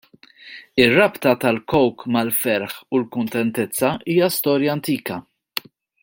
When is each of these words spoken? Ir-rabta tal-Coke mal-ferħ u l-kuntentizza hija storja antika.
Ir-rabta 0.83 1.33
tal-Coke 1.43 2.07
mal-ferħ 2.15 2.77
u 2.95 3.01
l-kuntentizza 3.03 3.91
hija 4.15 4.31
storja 4.41 4.77
antika. 4.79 5.19